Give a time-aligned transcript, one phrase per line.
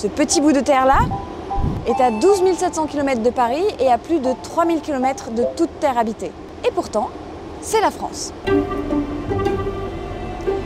[0.00, 1.00] Ce petit bout de terre-là
[1.86, 5.68] est à 12 700 km de Paris et à plus de 3000 km de toute
[5.78, 6.32] terre habitée.
[6.66, 7.10] Et pourtant,
[7.60, 8.32] c'est la France.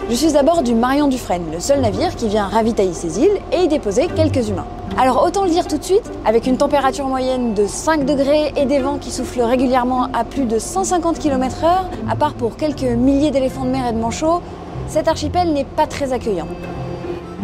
[0.09, 3.41] Je suis à bord du Marion Dufresne, le seul navire qui vient ravitailler ces îles
[3.51, 4.69] et y déposer quelques humains.
[4.97, 8.67] Alors autant le dire tout de suite, avec une température moyenne de 5 degrés et
[8.67, 13.33] des vents qui soufflent régulièrement à plus de 150 km/h, à part pour quelques milliers
[13.33, 14.43] d'éléphants de mer et de manchots,
[14.87, 16.47] cet archipel n'est pas très accueillant.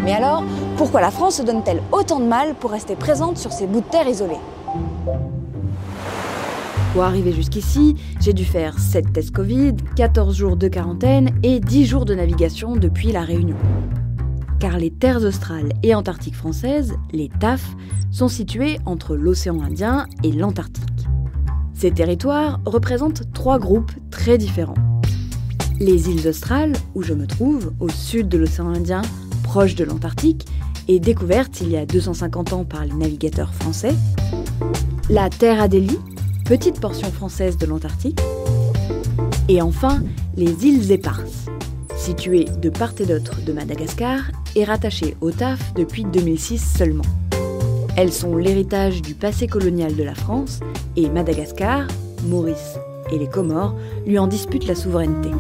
[0.04, 0.44] Mais alors,
[0.80, 3.90] pourquoi la France se donne-t-elle autant de mal pour rester présente sur ces bouts de
[3.90, 4.38] terre isolés
[6.94, 11.86] pour arriver jusqu'ici, j'ai dû faire 7 tests Covid, 14 jours de quarantaine et 10
[11.86, 13.56] jours de navigation depuis la Réunion.
[14.58, 17.62] Car les terres australes et antarctiques françaises, les TAF,
[18.10, 21.06] sont situées entre l'océan Indien et l'Antarctique.
[21.74, 24.74] Ces territoires représentent trois groupes très différents.
[25.78, 29.02] Les îles australes, où je me trouve, au sud de l'océan Indien,
[29.50, 30.46] proche de l'Antarctique,
[30.90, 33.94] et découverte il y a 250 ans par les navigateurs français.
[35.08, 36.00] La Terre Adélie,
[36.44, 38.20] petite portion française de l'Antarctique.
[39.48, 40.02] Et enfin,
[40.36, 41.46] les îles Éparses,
[41.96, 47.06] situées de part et d'autre de Madagascar et rattachées au TAF depuis 2006 seulement.
[47.96, 50.58] Elles sont l'héritage du passé colonial de la France
[50.96, 51.86] et Madagascar,
[52.26, 52.78] Maurice
[53.12, 55.30] et les Comores lui en disputent la souveraineté.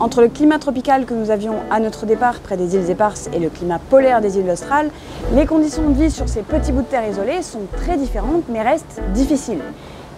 [0.00, 3.38] Entre le climat tropical que nous avions à notre départ près des îles Éparses et
[3.38, 4.90] le climat polaire des îles australes,
[5.34, 8.62] les conditions de vie sur ces petits bouts de terre isolés sont très différentes mais
[8.62, 9.62] restent difficiles.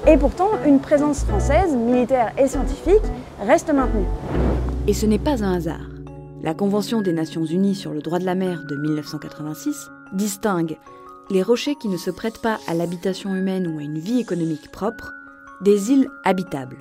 [0.06, 3.02] Et pourtant, une présence française, militaire et scientifique,
[3.44, 4.06] reste maintenue.
[4.86, 5.90] Et ce n'est pas un hasard.
[6.42, 10.78] La Convention des Nations Unies sur le droit de la mer de 1986 distingue
[11.28, 14.70] les rochers qui ne se prêtent pas à l'habitation humaine ou à une vie économique
[14.70, 15.12] propre
[15.60, 16.78] des îles habitables.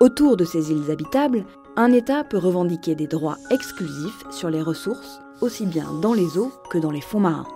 [0.00, 1.44] Autour de ces îles habitables,
[1.76, 6.52] un État peut revendiquer des droits exclusifs sur les ressources, aussi bien dans les eaux
[6.70, 7.48] que dans les fonds marins.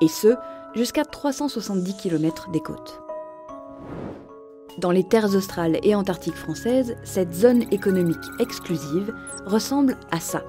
[0.00, 0.34] Et ce,
[0.74, 3.00] jusqu'à 370 km des côtes.
[4.78, 9.14] Dans les terres australes et antarctiques françaises, cette zone économique exclusive
[9.46, 10.42] ressemble à ça.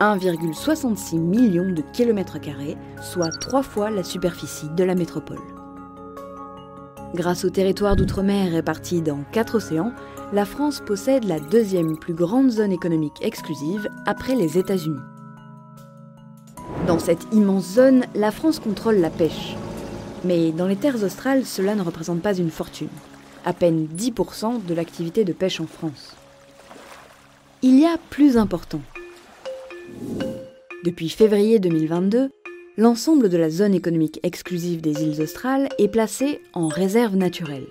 [0.00, 5.40] 1,66 million de kilomètres carrés, soit trois fois la superficie de la métropole.
[7.16, 9.92] Grâce au territoire d'outre-mer réparti dans quatre océans,
[10.34, 15.00] la France possède la deuxième plus grande zone économique exclusive après les États-Unis.
[16.86, 19.56] Dans cette immense zone, la France contrôle la pêche.
[20.24, 22.90] Mais dans les terres australes, cela ne représente pas une fortune.
[23.46, 26.16] À peine 10% de l'activité de pêche en France.
[27.62, 28.82] Il y a plus important.
[30.84, 32.28] Depuis février 2022,
[32.76, 37.66] l'ensemble de la zone économique exclusive des îles australes est placé en réserve naturelle.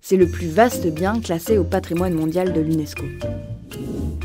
[0.00, 3.04] C'est le plus vaste bien classé au patrimoine mondial de l'UNESCO.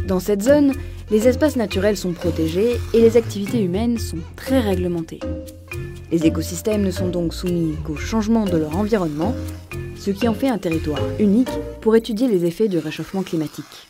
[0.07, 0.73] Dans cette zone,
[1.09, 5.19] les espaces naturels sont protégés et les activités humaines sont très réglementées.
[6.11, 9.35] Les écosystèmes ne sont donc soumis qu'au changement de leur environnement,
[9.97, 13.89] ce qui en fait un territoire unique pour étudier les effets du réchauffement climatique.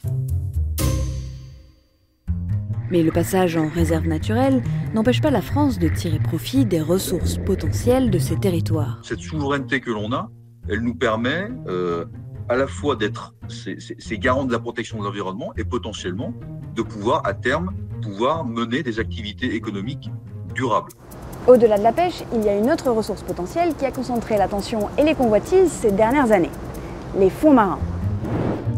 [2.90, 7.38] Mais le passage en réserve naturelle n'empêche pas la France de tirer profit des ressources
[7.38, 9.00] potentielles de ces territoires.
[9.04, 10.30] Cette souveraineté que l'on a,
[10.70, 12.06] elle nous permet euh,
[12.50, 16.34] à la fois d'être ces, garants de la protection de l'environnement et potentiellement
[16.76, 20.10] de pouvoir à terme pouvoir mener des activités économiques
[20.56, 20.92] durables.
[21.48, 24.90] Au-delà de la pêche, il y a une autre ressource potentielle qui a concentré l'attention
[24.98, 26.52] et les convoitises ces dernières années,
[27.18, 27.80] les fonds marins.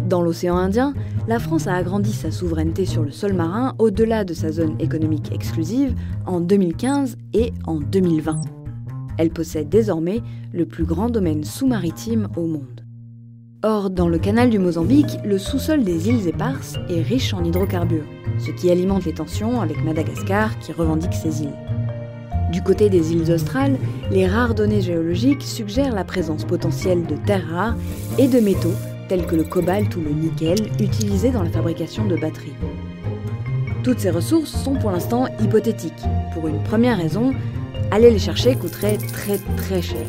[0.07, 0.93] Dans l'océan Indien,
[1.27, 5.31] la France a agrandi sa souveraineté sur le sol marin au-delà de sa zone économique
[5.31, 5.93] exclusive
[6.25, 8.39] en 2015 et en 2020.
[9.17, 10.21] Elle possède désormais
[10.53, 12.85] le plus grand domaine sous-maritime au monde.
[13.61, 18.05] Or, dans le canal du Mozambique, le sous-sol des îles éparses est riche en hydrocarbures,
[18.37, 21.55] ce qui alimente les tensions avec Madagascar qui revendique ces îles.
[22.53, 23.77] Du côté des îles australes,
[24.11, 27.75] les rares données géologiques suggèrent la présence potentielle de terres rares
[28.17, 28.73] et de métaux
[29.09, 32.53] tels que le cobalt ou le nickel utilisés dans la fabrication de batteries.
[33.83, 37.33] Toutes ces ressources sont pour l'instant hypothétiques, pour une première raison,
[37.91, 40.05] aller les chercher coûterait très très cher.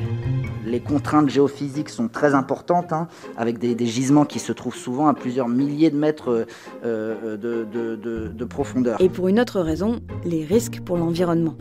[0.67, 5.15] Les contraintes géophysiques sont très importantes, hein, avec des, gisements qui se trouvent souvent à
[5.15, 6.47] plusieurs milliers de mètres
[6.85, 9.01] euh, de profondeur.
[9.01, 11.57] Et pour une autre raison, les risques pour l'environnement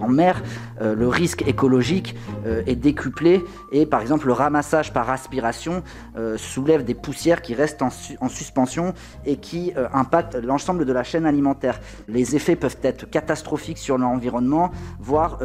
[0.00, 0.42] en mer,
[0.80, 2.16] euh, le risque écologique
[2.46, 5.82] euh, est décuplé et par exemple le ramassage par aspiration
[6.16, 7.90] euh, soulève des poussières qui restent en,
[8.28, 8.94] suspension
[9.26, 11.80] et qui impactent l'ensemble de la chaîne alimentaire.
[12.08, 14.70] Les effets peuvent être catastrophiques sur l'environnement,
[15.00, 15.38] voire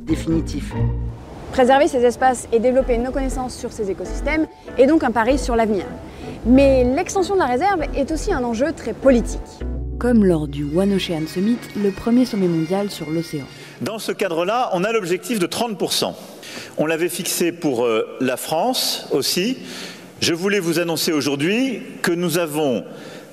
[0.00, 0.72] définitifs.
[1.52, 4.46] Préserver ces espaces et développer nos connaissances sur ces écosystèmes
[4.78, 5.84] est donc un pari sur l'avenir.
[6.46, 9.60] Mais l'extension de la réserve est aussi un enjeu très politique.
[10.00, 13.44] Comme lors du One Ocean Summit, le premier sommet mondial sur l'océan.
[13.82, 16.14] Dans ce cadre-là, on a l'objectif de 30%.
[16.78, 19.58] On l'avait fixé pour euh, la France aussi.
[20.20, 22.82] Je voulais vous annoncer aujourd'hui que nous avons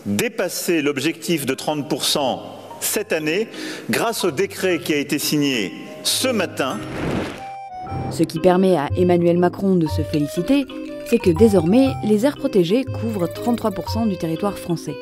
[0.05, 2.39] dépassé l'objectif de 30%
[2.81, 3.47] cette année
[3.89, 5.71] grâce au décret qui a été signé
[6.03, 6.79] ce matin.
[8.11, 10.65] Ce qui permet à Emmanuel Macron de se féliciter,
[11.05, 14.95] c'est que désormais, les aires protégées couvrent 33% du territoire français.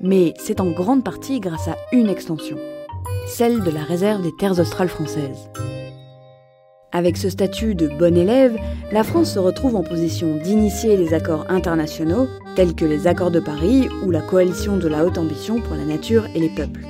[0.00, 2.56] Mais c'est en grande partie grâce à une extension,
[3.28, 5.48] celle de la réserve des terres australes françaises.
[6.92, 8.56] Avec ce statut de bon élève,
[8.92, 13.40] la France se retrouve en position d'initier les accords internationaux, tels que les accords de
[13.40, 16.80] Paris ou la coalition de la haute ambition pour la nature et les peuples.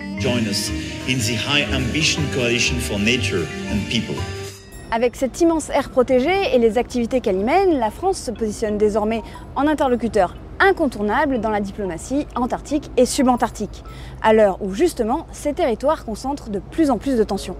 [4.90, 8.78] Avec cette immense aire protégée et les activités qu'elle y mène, la France se positionne
[8.78, 9.22] désormais
[9.54, 13.84] en interlocuteur incontournable dans la diplomatie antarctique et subantarctique,
[14.22, 17.56] à l'heure où justement ces territoires concentrent de plus en plus de tensions.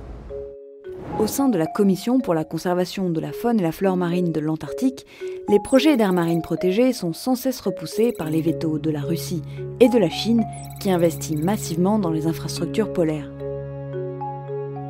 [1.18, 4.32] Au sein de la Commission pour la conservation de la faune et la flore marine
[4.32, 5.06] de l'Antarctique,
[5.48, 9.42] les projets d'aires marines protégées sont sans cesse repoussés par les vétos de la Russie
[9.80, 10.44] et de la Chine
[10.78, 13.30] qui investissent massivement dans les infrastructures polaires.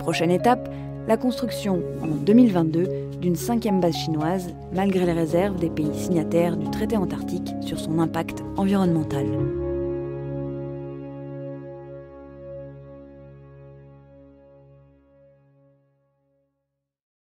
[0.01, 0.69] Prochaine étape,
[1.07, 2.87] la construction en 2022
[3.21, 7.99] d'une cinquième base chinoise, malgré les réserves des pays signataires du traité antarctique sur son
[7.99, 9.27] impact environnemental.